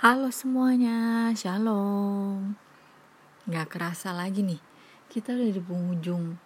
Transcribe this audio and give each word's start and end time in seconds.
Halo 0.00 0.32
semuanya, 0.32 1.28
shalom. 1.36 2.56
Gak 3.44 3.68
kerasa 3.68 4.16
lagi 4.16 4.40
nih, 4.40 4.56
kita 5.12 5.36
udah 5.36 5.52
di 5.52 5.60
penghujung 5.60 6.40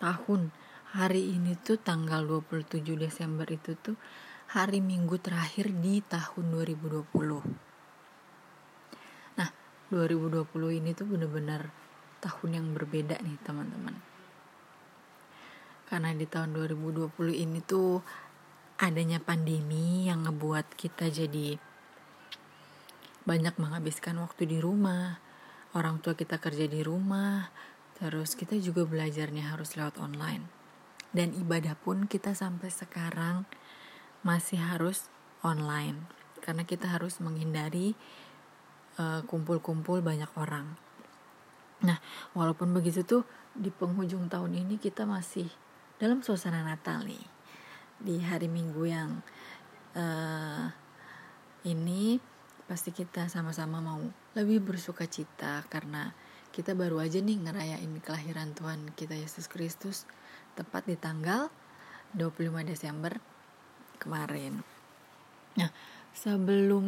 tahun. 0.00 0.48
Hari 0.96 1.36
ini 1.36 1.60
tuh 1.60 1.76
tanggal 1.76 2.24
27 2.24 2.96
Desember 2.96 3.44
itu 3.52 3.76
tuh 3.76 4.00
hari 4.48 4.80
minggu 4.80 5.20
terakhir 5.20 5.76
di 5.76 6.00
tahun 6.08 6.56
2020. 6.56 7.04
Nah, 9.36 9.48
2020 9.92 10.48
ini 10.80 10.96
tuh 10.96 11.04
bener-bener 11.04 11.68
tahun 12.24 12.48
yang 12.48 12.66
berbeda 12.72 13.20
nih 13.20 13.44
teman-teman. 13.44 14.00
Karena 15.84 16.16
di 16.16 16.24
tahun 16.24 16.56
2020 16.56 17.12
ini 17.28 17.60
tuh 17.60 18.00
adanya 18.80 19.20
pandemi 19.20 20.08
yang 20.08 20.24
ngebuat 20.24 20.72
kita 20.80 21.12
jadi 21.12 21.73
banyak 23.24 23.56
menghabiskan 23.56 24.20
waktu 24.20 24.44
di 24.44 24.58
rumah, 24.60 25.18
orang 25.72 26.00
tua 26.04 26.12
kita 26.12 26.36
kerja 26.36 26.68
di 26.68 26.84
rumah, 26.84 27.48
terus 27.96 28.36
kita 28.36 28.56
juga 28.60 28.84
belajarnya 28.84 29.52
harus 29.52 29.74
lewat 29.74 29.96
online. 29.96 30.44
Dan 31.14 31.32
ibadah 31.32 31.78
pun 31.78 32.04
kita 32.04 32.36
sampai 32.36 32.68
sekarang 32.68 33.48
masih 34.24 34.60
harus 34.60 35.08
online 35.44 36.04
karena 36.40 36.64
kita 36.64 36.90
harus 36.90 37.20
menghindari 37.20 37.96
eh, 39.00 39.20
kumpul-kumpul 39.24 40.00
uh, 40.00 40.04
banyak 40.04 40.28
orang. 40.36 40.76
Nah, 41.84 42.00
walaupun 42.32 42.72
begitu 42.72 43.04
tuh 43.04 43.22
di 43.54 43.68
penghujung 43.72 44.26
tahun 44.28 44.52
ini 44.56 44.76
kita 44.80 45.08
masih 45.08 45.48
dalam 45.96 46.20
suasana 46.20 46.64
Natal 46.64 47.04
nih. 47.06 47.24
Di 48.00 48.20
hari 48.20 48.50
Minggu 48.50 48.84
yang 48.84 49.22
uh, 49.94 50.66
ini 51.64 52.18
pasti 52.64 52.96
kita 52.96 53.28
sama-sama 53.28 53.84
mau 53.84 54.00
lebih 54.32 54.64
bersuka 54.64 55.04
cita 55.04 55.64
karena 55.68 56.16
kita 56.54 56.72
baru 56.72 57.02
aja 57.02 57.20
nih 57.20 57.44
ngerayain 57.44 57.92
kelahiran 58.00 58.56
Tuhan 58.56 58.94
kita 58.96 59.18
Yesus 59.18 59.50
Kristus 59.50 60.08
tepat 60.54 60.86
di 60.88 60.96
tanggal 60.96 61.50
25 62.14 62.62
Desember 62.64 63.18
kemarin. 63.98 64.62
Nah, 65.58 65.70
sebelum 66.14 66.86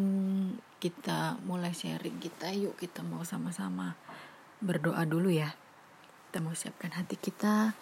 kita 0.78 1.42
mulai 1.42 1.74
sharing 1.74 2.22
kita, 2.22 2.54
yuk 2.54 2.78
kita 2.78 3.02
mau 3.02 3.26
sama-sama 3.26 3.98
berdoa 4.62 5.02
dulu 5.02 5.34
ya. 5.34 5.50
Kita 6.30 6.38
mau 6.42 6.54
siapkan 6.54 6.94
hati 6.94 7.18
kita 7.18 7.74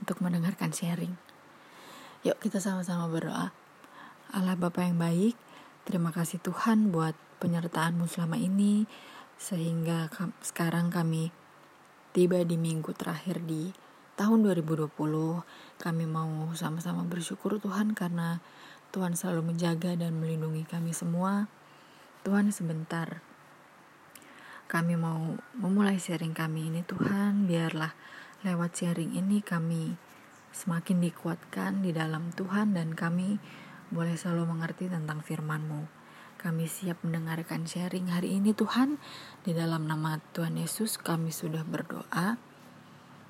untuk 0.00 0.20
mendengarkan 0.20 0.76
sharing. 0.76 1.16
Yuk 2.20 2.36
kita 2.36 2.60
sama-sama 2.60 3.08
berdoa. 3.08 3.48
Allah 4.30 4.54
Bapa 4.54 4.84
yang 4.84 5.00
baik, 5.00 5.34
Terima 5.88 6.12
kasih 6.12 6.40
Tuhan 6.40 6.92
buat 6.92 7.16
penyertaanmu 7.40 8.04
selama 8.08 8.36
ini 8.36 8.84
sehingga 9.40 10.12
sekarang 10.44 10.92
kami 10.92 11.32
tiba 12.12 12.44
di 12.44 12.60
minggu 12.60 12.92
terakhir 12.92 13.40
di 13.44 13.72
tahun 14.20 14.44
2020. 14.44 14.92
Kami 15.80 16.04
mau 16.04 16.52
sama-sama 16.52 17.06
bersyukur 17.08 17.56
Tuhan 17.56 17.96
karena 17.96 18.44
Tuhan 18.92 19.16
selalu 19.16 19.54
menjaga 19.54 19.96
dan 19.96 20.20
melindungi 20.20 20.68
kami 20.68 20.92
semua. 20.92 21.48
Tuhan 22.20 22.52
sebentar 22.52 23.24
kami 24.70 24.94
mau 24.94 25.34
memulai 25.58 25.98
sharing 25.98 26.30
kami 26.30 26.70
ini 26.70 26.86
Tuhan 26.86 27.50
biarlah 27.50 27.90
lewat 28.46 28.70
sharing 28.78 29.18
ini 29.18 29.42
kami 29.42 29.98
semakin 30.54 31.02
dikuatkan 31.02 31.82
di 31.82 31.90
dalam 31.90 32.30
Tuhan 32.30 32.78
dan 32.78 32.94
kami 32.94 33.42
boleh 33.90 34.14
selalu 34.14 34.54
mengerti 34.54 34.86
tentang 34.86 35.18
firman-Mu. 35.20 35.90
Kami 36.40 36.64
siap 36.70 37.02
mendengarkan 37.04 37.66
sharing 37.66 38.08
hari 38.08 38.38
ini 38.38 38.56
Tuhan. 38.56 38.96
Di 39.44 39.52
dalam 39.52 39.84
nama 39.84 40.22
Tuhan 40.32 40.56
Yesus 40.56 40.96
kami 40.96 41.34
sudah 41.34 41.66
berdoa 41.66 42.40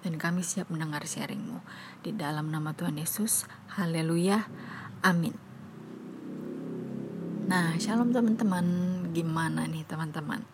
dan 0.00 0.15
kami 0.21 0.44
siap 0.44 0.69
mendengar 0.69 1.03
sharing-Mu. 1.03 1.65
Di 2.04 2.12
dalam 2.15 2.53
nama 2.53 2.76
Tuhan 2.76 3.00
Yesus, 3.00 3.48
haleluya, 3.75 4.47
amin. 5.03 5.34
Nah, 7.50 7.75
shalom 7.82 8.15
teman-teman. 8.15 8.65
Gimana 9.10 9.66
nih 9.66 9.82
teman-teman? 9.88 10.44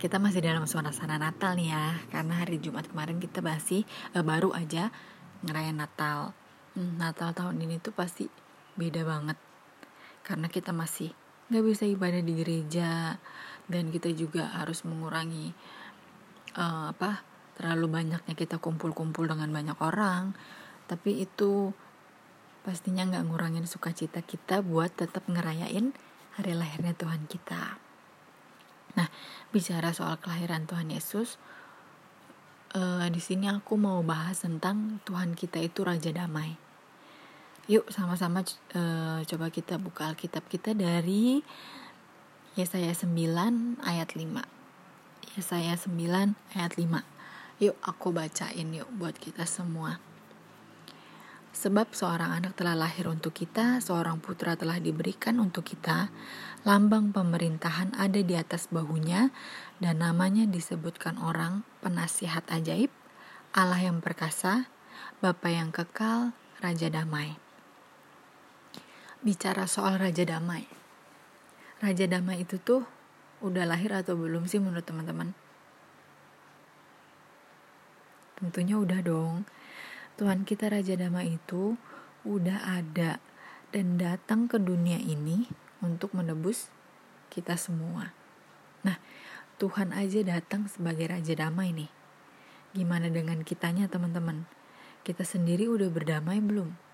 Kita 0.00 0.16
masih 0.16 0.40
dalam 0.42 0.64
suasana 0.64 1.20
Natal 1.20 1.54
nih 1.60 1.70
ya, 1.70 2.02
karena 2.08 2.40
hari 2.40 2.56
Jumat 2.56 2.88
kemarin 2.88 3.20
kita 3.20 3.44
masih 3.44 3.84
eh, 4.16 4.24
baru 4.24 4.50
aja 4.56 4.90
ngerayain 5.44 5.76
Natal. 5.76 6.32
Hmm, 6.74 6.96
Natal 6.98 7.36
tahun 7.36 7.60
ini 7.62 7.78
tuh 7.78 7.92
pasti 7.94 8.26
beda 8.76 9.02
banget 9.06 9.38
karena 10.26 10.46
kita 10.46 10.70
masih 10.70 11.10
nggak 11.50 11.64
bisa 11.66 11.84
ibadah 11.86 12.22
di 12.22 12.32
gereja 12.38 13.18
dan 13.66 13.90
kita 13.90 14.10
juga 14.14 14.50
harus 14.54 14.86
mengurangi 14.86 15.50
uh, 16.54 16.94
apa 16.94 17.26
terlalu 17.58 17.90
banyaknya 17.90 18.34
kita 18.38 18.62
kumpul-kumpul 18.62 19.26
dengan 19.26 19.50
banyak 19.50 19.78
orang 19.82 20.34
tapi 20.86 21.22
itu 21.22 21.74
pastinya 22.60 23.08
nggak 23.08 23.24
ngurangin 23.30 23.66
sukacita 23.66 24.20
kita 24.20 24.60
buat 24.60 24.92
tetap 24.92 25.24
ngerayain 25.26 25.96
hari 26.36 26.52
lahirnya 26.54 26.92
Tuhan 26.94 27.24
kita. 27.26 27.80
Nah, 28.98 29.08
bicara 29.54 29.94
soal 29.94 30.18
kelahiran 30.18 30.66
Tuhan 30.66 30.90
Yesus, 30.90 31.38
uh, 32.74 33.06
di 33.08 33.22
sini 33.22 33.46
aku 33.48 33.78
mau 33.78 34.02
bahas 34.02 34.42
tentang 34.42 34.98
Tuhan 35.06 35.38
kita 35.38 35.62
itu 35.62 35.86
Raja 35.86 36.10
Damai. 36.10 36.69
Yuk 37.70 37.86
sama-sama 37.86 38.42
uh, 38.74 39.22
coba 39.22 39.46
kita 39.46 39.78
buka 39.78 40.10
Alkitab 40.10 40.42
kita 40.50 40.74
dari 40.74 41.38
Yesaya 42.58 42.90
9 42.90 43.78
ayat 43.86 44.18
5. 44.18 45.38
Yesaya 45.38 45.78
9 45.78 46.34
ayat 46.58 46.72
5. 46.74 47.62
Yuk 47.62 47.78
aku 47.78 48.10
bacain 48.10 48.74
yuk 48.74 48.90
buat 48.98 49.14
kita 49.14 49.46
semua. 49.46 50.02
Sebab 51.54 51.94
seorang 51.94 52.42
anak 52.42 52.58
telah 52.58 52.74
lahir 52.74 53.06
untuk 53.06 53.38
kita, 53.38 53.78
seorang 53.78 54.18
putra 54.18 54.58
telah 54.58 54.82
diberikan 54.82 55.38
untuk 55.38 55.62
kita, 55.62 56.10
lambang 56.66 57.14
pemerintahan 57.14 57.94
ada 57.94 58.18
di 58.18 58.34
atas 58.34 58.66
bahunya, 58.74 59.30
dan 59.78 60.02
namanya 60.02 60.42
disebutkan 60.42 61.22
orang 61.22 61.62
penasihat 61.86 62.42
ajaib, 62.50 62.90
Allah 63.54 63.78
yang 63.78 64.02
perkasa, 64.02 64.66
Bapa 65.22 65.54
yang 65.54 65.70
kekal, 65.70 66.34
Raja 66.58 66.90
damai 66.90 67.49
bicara 69.20 69.68
soal 69.68 70.00
Raja 70.00 70.24
Damai. 70.24 70.64
Raja 71.84 72.08
Damai 72.08 72.44
itu 72.44 72.56
tuh 72.56 72.88
udah 73.44 73.68
lahir 73.68 73.92
atau 73.92 74.16
belum 74.16 74.48
sih 74.48 74.60
menurut 74.60 74.84
teman-teman? 74.84 75.36
Tentunya 78.40 78.80
udah 78.80 79.00
dong. 79.04 79.44
Tuhan 80.16 80.48
kita 80.48 80.72
Raja 80.72 80.96
Damai 80.96 81.36
itu 81.36 81.76
udah 82.24 82.80
ada 82.80 83.20
dan 83.72 84.00
datang 84.00 84.48
ke 84.48 84.56
dunia 84.56 84.96
ini 84.96 85.48
untuk 85.84 86.16
menebus 86.16 86.72
kita 87.28 87.60
semua. 87.60 88.12
Nah, 88.84 88.96
Tuhan 89.60 89.92
aja 89.92 90.24
datang 90.24 90.64
sebagai 90.72 91.12
Raja 91.12 91.36
Damai 91.36 91.76
nih. 91.76 91.92
Gimana 92.72 93.12
dengan 93.12 93.44
kitanya 93.44 93.84
teman-teman? 93.84 94.48
Kita 95.04 95.24
sendiri 95.24 95.68
udah 95.68 95.92
berdamai 95.92 96.40
belum? 96.40 96.89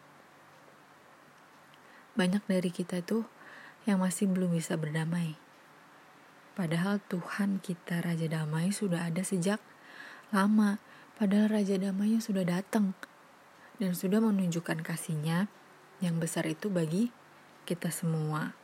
Banyak 2.16 2.42
dari 2.48 2.72
kita 2.72 3.04
tuh 3.04 3.28
yang 3.84 4.02
masih 4.02 4.26
belum 4.26 4.56
bisa 4.56 4.74
berdamai. 4.74 5.38
Padahal 6.56 7.04
Tuhan 7.12 7.60
kita 7.60 8.00
Raja 8.00 8.26
Damai 8.32 8.72
sudah 8.72 9.04
ada 9.04 9.20
sejak 9.20 9.60
lama. 10.32 10.80
Padahal 11.20 11.52
Raja 11.52 11.76
Damainya 11.76 12.24
sudah 12.24 12.48
datang 12.48 12.96
dan 13.76 13.92
sudah 13.92 14.24
menunjukkan 14.24 14.80
kasihnya 14.80 15.52
yang 16.00 16.16
besar 16.16 16.48
itu 16.48 16.72
bagi 16.72 17.12
kita 17.68 17.92
semua. 17.92 18.56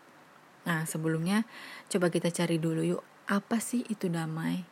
Nah 0.65 0.89
sebelumnya 0.89 1.45
coba 1.93 2.09
kita 2.09 2.33
cari 2.33 2.57
dulu 2.57 2.81
yuk 2.81 3.05
apa 3.29 3.61
sih 3.61 3.85
itu 3.89 4.09
damai? 4.09 4.65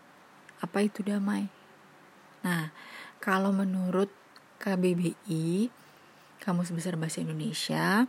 Apa 0.65 0.85
itu 0.85 1.05
damai? 1.05 1.49
Nah 2.41 2.73
kalau 3.21 3.53
menurut 3.53 4.09
KBBI 4.61 5.69
Kamus 6.41 6.73
Besar 6.73 6.97
Bahasa 6.97 7.21
Indonesia 7.21 8.09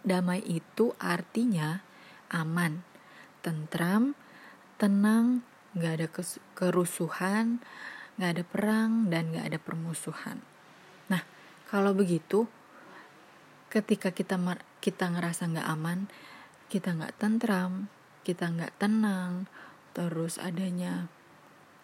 Damai 0.00 0.40
itu 0.48 0.96
artinya 0.96 1.84
aman, 2.32 2.80
tentram, 3.44 4.16
tenang, 4.80 5.44
gak 5.76 5.92
ada 6.00 6.08
kerusuhan, 6.56 7.60
gak 8.16 8.30
ada 8.38 8.44
perang, 8.46 9.12
dan 9.12 9.34
gak 9.34 9.52
ada 9.52 9.58
permusuhan. 9.60 10.40
Nah, 11.12 11.20
kalau 11.68 11.92
begitu, 11.92 12.48
ketika 13.68 14.10
kita 14.10 14.40
kita 14.80 15.12
ngerasa 15.12 15.52
gak 15.52 15.68
aman, 15.68 16.08
kita 16.72 16.96
gak 16.96 17.20
tentram, 17.20 17.92
kita 18.24 18.48
gak 18.56 18.72
tenang, 18.80 19.50
terus 19.92 20.40
adanya 20.40 21.12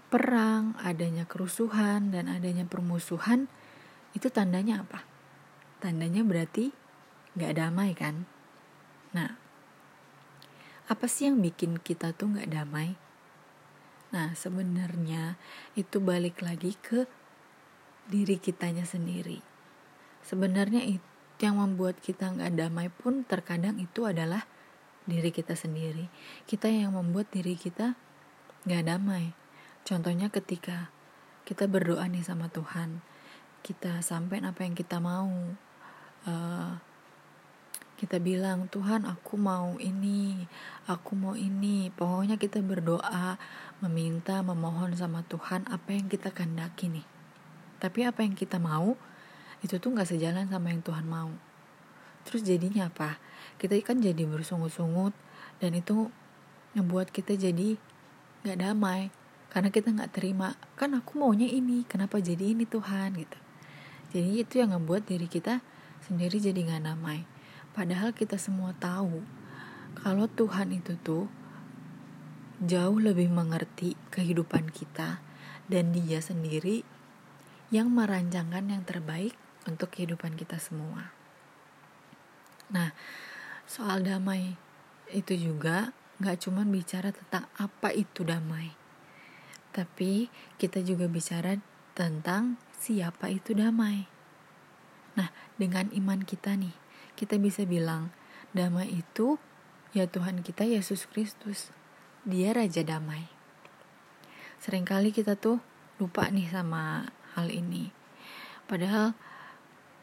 perang, 0.08 0.78
adanya 0.80 1.28
kerusuhan, 1.28 2.14
dan 2.14 2.30
adanya 2.32 2.64
permusuhan, 2.64 3.50
itu 4.16 4.32
tandanya 4.32 4.86
apa? 4.86 5.04
Tandanya 5.82 6.24
berarti 6.24 6.85
gak 7.36 7.56
damai 7.56 7.92
kan? 7.92 8.24
Nah, 9.12 9.36
apa 10.86 11.06
sih 11.10 11.26
yang 11.26 11.42
bikin 11.42 11.82
kita 11.82 12.14
tuh 12.14 12.30
nggak 12.30 12.50
damai? 12.52 12.94
Nah 14.14 14.38
sebenarnya 14.38 15.34
itu 15.74 15.98
balik 15.98 16.46
lagi 16.46 16.78
ke 16.78 17.10
diri 18.06 18.38
kitanya 18.38 18.86
sendiri. 18.86 19.42
Sebenarnya 20.22 20.86
itu 20.86 21.02
yang 21.42 21.60
membuat 21.60 22.00
kita 22.00 22.32
nggak 22.32 22.54
damai 22.54 22.88
pun 22.88 23.26
terkadang 23.26 23.76
itu 23.76 24.06
adalah 24.06 24.46
diri 25.04 25.34
kita 25.34 25.58
sendiri. 25.58 26.06
Kita 26.46 26.70
yang 26.70 26.94
membuat 26.94 27.34
diri 27.34 27.58
kita 27.58 27.98
nggak 28.64 28.84
damai. 28.86 29.34
Contohnya 29.82 30.30
ketika 30.30 30.94
kita 31.42 31.66
berdoa 31.66 32.06
nih 32.06 32.22
sama 32.22 32.46
Tuhan 32.46 33.02
kita 33.66 33.98
sampai 33.98 34.38
apa 34.46 34.62
yang 34.62 34.78
kita 34.78 35.02
mau 35.02 35.26
uh, 36.30 36.72
kita 37.96 38.20
bilang 38.20 38.68
Tuhan 38.68 39.08
aku 39.08 39.40
mau 39.40 39.80
ini 39.80 40.44
aku 40.86 41.18
mau 41.18 41.34
ini. 41.34 41.90
Pokoknya 41.90 42.38
kita 42.38 42.62
berdoa 42.62 43.36
meminta 43.82 44.40
memohon 44.40 44.94
sama 44.94 45.26
Tuhan 45.26 45.66
apa 45.68 45.92
yang 45.92 46.06
kita 46.06 46.30
kehendaki 46.32 46.88
nih. 46.88 47.06
Tapi 47.82 48.06
apa 48.06 48.24
yang 48.24 48.32
kita 48.38 48.56
mau 48.56 48.96
itu 49.60 49.76
tuh 49.76 49.90
nggak 49.92 50.08
sejalan 50.08 50.46
sama 50.48 50.72
yang 50.72 50.80
Tuhan 50.80 51.04
mau. 51.04 51.32
Terus 52.24 52.42
jadinya 52.46 52.88
apa? 52.88 53.18
Kita 53.58 53.74
kan 53.82 54.00
jadi 54.00 54.24
bersungut-sungut 54.24 55.12
dan 55.60 55.72
itu 55.74 56.08
ngebuat 56.76 57.10
kita 57.10 57.34
jadi 57.36 57.80
nggak 58.44 58.58
damai 58.60 59.08
karena 59.48 59.72
kita 59.72 59.88
nggak 59.88 60.12
terima 60.12 60.52
kan 60.76 60.92
aku 60.92 61.16
maunya 61.16 61.48
ini 61.48 61.88
kenapa 61.88 62.20
jadi 62.20 62.52
ini 62.52 62.68
Tuhan? 62.68 63.16
Gitu. 63.16 63.38
Jadi 64.12 64.30
itu 64.44 64.54
yang 64.62 64.76
ngebuat 64.76 65.08
diri 65.08 65.26
kita 65.26 65.64
sendiri 66.04 66.38
jadi 66.38 66.60
nggak 66.60 66.84
damai 66.86 67.35
Padahal 67.76 68.16
kita 68.16 68.40
semua 68.40 68.72
tahu 68.80 69.20
kalau 70.00 70.24
Tuhan 70.32 70.72
itu 70.72 70.96
tuh 71.04 71.28
jauh 72.64 72.96
lebih 72.96 73.28
mengerti 73.28 74.00
kehidupan 74.08 74.72
kita 74.72 75.20
dan 75.68 75.92
dia 75.92 76.24
sendiri 76.24 76.88
yang 77.68 77.92
merancangkan 77.92 78.72
yang 78.72 78.80
terbaik 78.88 79.36
untuk 79.68 79.92
kehidupan 79.92 80.40
kita 80.40 80.56
semua. 80.56 81.12
Nah, 82.72 82.96
soal 83.68 84.00
damai 84.00 84.56
itu 85.12 85.36
juga 85.36 85.92
gak 86.16 86.48
cuma 86.48 86.64
bicara 86.64 87.12
tentang 87.12 87.44
apa 87.60 87.92
itu 87.92 88.24
damai, 88.24 88.72
tapi 89.76 90.32
kita 90.56 90.80
juga 90.80 91.12
bicara 91.12 91.60
tentang 91.92 92.56
siapa 92.72 93.28
itu 93.28 93.52
damai. 93.52 94.08
Nah, 95.20 95.28
dengan 95.60 95.92
iman 95.92 96.24
kita 96.24 96.56
nih, 96.56 96.85
kita 97.16 97.40
bisa 97.40 97.64
bilang 97.64 98.12
damai 98.52 98.92
itu 98.92 99.40
ya 99.96 100.04
Tuhan 100.04 100.44
kita 100.44 100.68
Yesus 100.68 101.08
Kristus. 101.08 101.72
Dia 102.28 102.52
Raja 102.52 102.84
Damai. 102.84 103.24
Seringkali 104.60 105.16
kita 105.16 105.40
tuh 105.40 105.62
lupa 105.96 106.28
nih 106.28 106.52
sama 106.52 107.08
hal 107.32 107.48
ini. 107.48 107.88
Padahal 108.68 109.16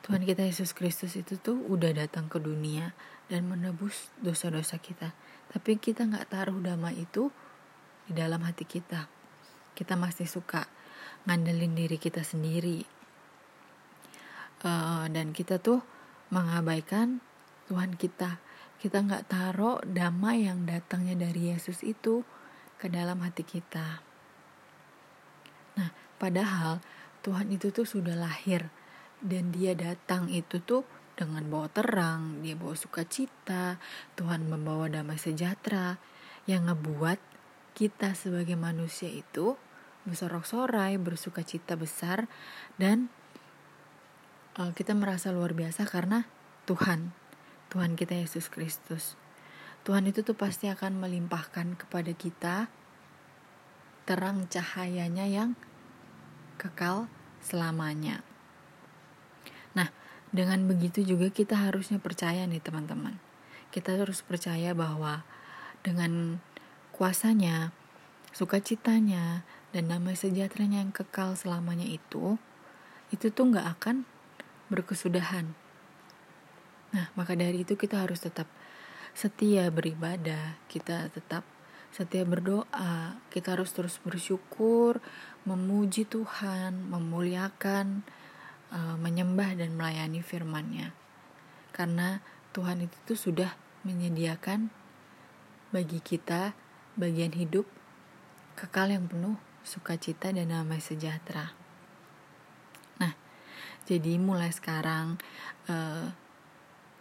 Tuhan 0.03 0.25
kita 0.25 0.43
Yesus 0.43 0.73
Kristus 0.73 1.13
itu 1.13 1.37
tuh 1.37 1.61
udah 1.69 1.93
datang 1.93 2.27
ke 2.27 2.41
dunia 2.41 2.97
dan 3.29 3.45
menebus 3.45 4.11
dosa-dosa 4.19 4.81
kita. 4.81 5.13
Tapi 5.53 5.77
kita 5.77 6.09
nggak 6.09 6.33
taruh 6.33 6.57
damai 6.59 7.05
itu 7.05 7.29
di 8.09 8.17
dalam 8.17 8.41
hati 8.43 8.65
kita. 8.65 9.07
Kita 9.77 9.93
masih 9.95 10.25
suka 10.25 10.67
ngandelin 11.27 11.75
diri 11.77 11.97
kita 12.01 12.25
sendiri. 12.25 12.83
Uh, 14.63 15.11
dan 15.11 15.35
kita 15.35 15.59
tuh 15.59 15.83
mengabaikan 16.33 17.21
Tuhan 17.69 17.93
kita. 17.93 18.41
Kita 18.81 19.05
nggak 19.05 19.29
taruh 19.29 19.79
damai 19.85 20.49
yang 20.49 20.65
datangnya 20.65 21.29
dari 21.29 21.53
Yesus 21.53 21.85
itu 21.85 22.25
ke 22.81 22.89
dalam 22.89 23.21
hati 23.21 23.45
kita. 23.45 24.01
Nah, 25.79 25.89
padahal 26.19 26.83
Tuhan 27.23 27.53
itu 27.53 27.71
tuh 27.71 27.87
sudah 27.87 28.17
lahir 28.17 28.67
dan 29.23 29.55
dia 29.55 29.71
datang 29.77 30.27
itu 30.27 30.59
tuh 30.59 30.83
dengan 31.13 31.45
bawa 31.47 31.69
terang, 31.69 32.41
dia 32.41 32.57
bawa 32.57 32.73
sukacita, 32.73 33.77
Tuhan 34.17 34.49
membawa 34.49 34.89
damai 34.89 35.21
sejahtera 35.21 36.01
yang 36.49 36.67
ngebuat 36.67 37.21
kita 37.77 38.17
sebagai 38.17 38.57
manusia 38.59 39.07
itu 39.07 39.55
bersorak-sorai, 40.03 40.99
bersukacita 40.99 41.79
besar 41.79 42.27
dan 42.75 43.07
uh, 44.57 44.71
kita 44.73 44.93
merasa 44.93 45.33
luar 45.33 45.57
biasa 45.57 45.85
karena 45.89 46.25
Tuhan, 46.69 47.13
Tuhan 47.73 47.97
kita 47.97 48.17
Yesus 48.17 48.49
Kristus. 48.49 49.17
Tuhan 49.83 50.07
itu 50.07 50.23
tuh 50.23 50.37
pasti 50.37 50.71
akan 50.71 51.03
melimpahkan 51.03 51.75
kepada 51.75 52.15
kita 52.15 52.71
terang 54.07 54.47
cahayanya 54.47 55.27
yang 55.27 55.59
kekal 56.55 57.11
selamanya. 57.43 58.23
Nah, 59.75 59.91
dengan 60.31 60.63
begitu 60.63 61.03
juga 61.03 61.27
kita 61.27 61.59
harusnya 61.59 61.99
percaya 61.99 62.47
nih 62.47 62.63
teman-teman. 62.63 63.19
Kita 63.75 63.99
harus 63.99 64.23
percaya 64.23 64.71
bahwa 64.71 65.27
dengan 65.83 66.39
kuasanya, 66.95 67.75
sukacitanya, 68.31 69.43
dan 69.75 69.89
damai 69.89 70.15
sejahteranya 70.15 70.85
yang 70.85 70.93
kekal 70.95 71.35
selamanya 71.35 71.89
itu, 71.89 72.37
itu 73.11 73.33
tuh 73.33 73.51
nggak 73.51 73.67
akan 73.77 74.07
berkesudahan. 74.73 75.53
Nah, 76.97 77.13
maka 77.13 77.37
dari 77.37 77.61
itu 77.61 77.77
kita 77.77 78.01
harus 78.01 78.25
tetap 78.25 78.49
setia 79.13 79.69
beribadah, 79.69 80.57
kita 80.65 81.13
tetap 81.13 81.45
setia 81.93 82.25
berdoa, 82.25 83.21
kita 83.29 83.53
harus 83.53 83.69
terus 83.69 84.01
bersyukur, 84.01 84.97
memuji 85.45 86.09
Tuhan, 86.09 86.89
memuliakan, 86.89 88.01
uh, 88.73 88.97
menyembah 88.97 89.53
dan 89.53 89.77
melayani 89.77 90.25
firman-Nya. 90.25 90.89
Karena 91.69 92.25
Tuhan 92.57 92.81
itu 92.81 92.97
tuh 93.05 93.17
sudah 93.17 93.53
menyediakan 93.85 94.73
bagi 95.69 96.01
kita 96.01 96.57
bagian 96.97 97.33
hidup 97.33 97.65
kekal 98.53 98.89
yang 98.89 99.09
penuh 99.09 99.37
sukacita 99.65 100.29
dan 100.33 100.49
damai 100.49 100.81
sejahtera. 100.81 101.62
Jadi 103.83 104.15
mulai 104.15 104.47
sekarang 104.47 105.19
uh, 105.67 106.07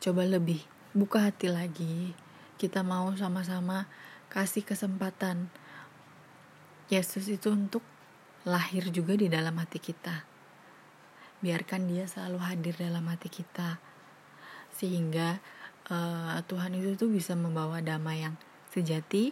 coba 0.03 0.23
lebih 0.27 0.67
buka 0.91 1.31
hati 1.31 1.47
lagi. 1.47 2.11
Kita 2.59 2.83
mau 2.83 3.15
sama-sama 3.15 3.87
kasih 4.27 4.67
kesempatan 4.67 5.47
Yesus 6.91 7.31
itu 7.31 7.55
untuk 7.55 7.87
lahir 8.43 8.91
juga 8.91 9.15
di 9.15 9.31
dalam 9.31 9.55
hati 9.62 9.79
kita. 9.79 10.27
Biarkan 11.39 11.87
dia 11.87 12.11
selalu 12.11 12.39
hadir 12.43 12.75
dalam 12.75 13.07
hati 13.07 13.31
kita. 13.31 13.79
Sehingga 14.75 15.39
uh, 15.87 16.43
Tuhan 16.51 16.75
itu 16.75 16.99
tuh 16.99 17.15
bisa 17.15 17.39
membawa 17.39 17.79
damai 17.79 18.27
yang 18.27 18.35
sejati 18.75 19.31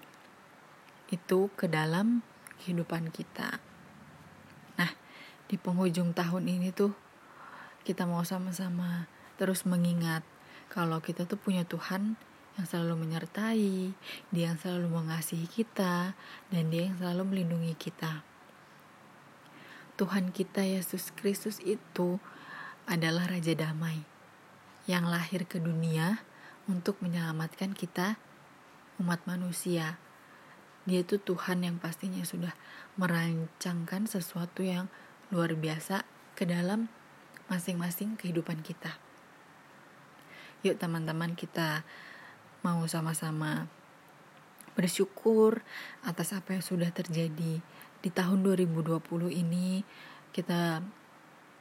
itu 1.11 1.41
ke 1.59 1.67
dalam 1.67 2.23
kehidupan 2.63 3.11
kita. 3.11 3.59
Nah, 4.79 4.91
di 5.51 5.59
penghujung 5.59 6.15
tahun 6.15 6.47
ini 6.47 6.71
tuh 6.71 7.10
kita 7.87 8.05
mau 8.05 8.23
sama-sama 8.27 9.09
terus 9.41 9.65
mengingat 9.65 10.21
kalau 10.71 11.03
kita 11.03 11.27
tuh 11.27 11.41
punya 11.41 11.67
Tuhan 11.67 12.15
yang 12.55 12.67
selalu 12.69 13.09
menyertai, 13.09 13.97
Dia 14.31 14.55
yang 14.55 14.59
selalu 14.61 14.87
mengasihi 15.03 15.49
kita, 15.51 16.15
dan 16.53 16.65
Dia 16.71 16.93
yang 16.93 16.97
selalu 17.01 17.23
melindungi 17.27 17.75
kita. 17.75 18.23
Tuhan 19.99 20.31
kita 20.31 20.65
Yesus 20.65 21.11
Kristus 21.17 21.59
itu 21.65 22.23
adalah 22.85 23.29
Raja 23.29 23.53
Damai 23.57 24.05
yang 24.89 25.09
lahir 25.11 25.45
ke 25.45 25.61
dunia 25.61 26.25
untuk 26.71 27.03
menyelamatkan 27.03 27.75
kita 27.77 28.21
umat 29.03 29.25
manusia. 29.27 29.99
Dia 30.85 31.05
itu 31.05 31.21
Tuhan 31.21 31.67
yang 31.67 31.77
pastinya 31.83 32.25
sudah 32.25 32.55
merancangkan 32.97 34.09
sesuatu 34.09 34.65
yang 34.65 34.87
luar 35.35 35.53
biasa 35.59 36.07
ke 36.39 36.49
dalam 36.49 36.89
masing-masing 37.51 38.15
kehidupan 38.15 38.63
kita. 38.63 38.95
Yuk 40.63 40.79
teman-teman 40.79 41.35
kita 41.35 41.83
mau 42.63 42.79
sama-sama 42.87 43.67
bersyukur 44.79 45.67
atas 46.07 46.31
apa 46.31 46.55
yang 46.55 46.63
sudah 46.63 46.89
terjadi 46.95 47.59
di 48.01 48.11
tahun 48.15 48.47
2020 48.47 49.03
ini. 49.35 49.83
Kita 50.31 50.79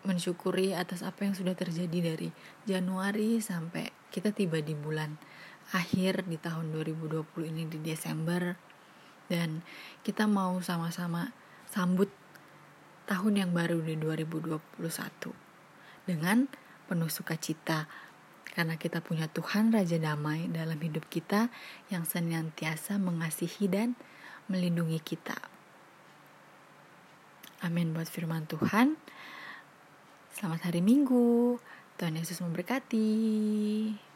mensyukuri 0.05 0.77
atas 0.77 1.03
apa 1.03 1.27
yang 1.27 1.35
sudah 1.35 1.57
terjadi 1.57 2.13
dari 2.13 2.29
Januari 2.63 3.41
sampai 3.41 3.91
kita 4.13 4.31
tiba 4.31 4.61
di 4.63 4.77
bulan 4.77 5.19
akhir 5.75 6.23
di 6.29 6.39
tahun 6.39 6.71
2020 6.71 7.25
ini 7.51 7.67
di 7.67 7.83
Desember 7.83 8.55
dan 9.27 9.61
kita 10.01 10.25
mau 10.25 10.57
sama-sama 10.63 11.35
sambut 11.67 12.09
tahun 13.05 13.43
yang 13.43 13.51
baru 13.51 13.83
di 13.83 13.99
2021 13.99 15.48
dengan 16.09 16.49
penuh 16.89 17.05
sukacita 17.05 17.85
karena 18.49 18.81
kita 18.81 19.05
punya 19.05 19.29
Tuhan 19.29 19.69
Raja 19.69 20.01
Damai 20.01 20.49
dalam 20.49 20.81
hidup 20.81 21.05
kita 21.05 21.53
yang 21.93 22.01
senantiasa 22.01 22.97
mengasihi 22.97 23.69
dan 23.69 23.93
melindungi 24.49 24.97
kita. 24.97 25.37
Amin 27.61 27.93
buat 27.93 28.09
firman 28.09 28.49
Tuhan. 28.49 28.97
Selamat 30.33 30.73
hari 30.73 30.81
Minggu. 30.81 31.61
Tuhan 32.01 32.17
Yesus 32.17 32.41
memberkati. 32.41 34.08